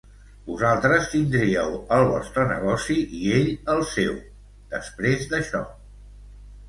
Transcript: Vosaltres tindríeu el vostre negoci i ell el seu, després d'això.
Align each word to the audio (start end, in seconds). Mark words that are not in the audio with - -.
Vosaltres 0.45 1.09
tindríeu 1.09 1.75
el 1.97 2.07
vostre 2.13 2.45
negoci 2.53 2.97
i 3.21 3.21
ell 3.41 3.53
el 3.75 3.85
seu, 3.93 4.17
després 4.75 5.33
d'això. 5.35 5.63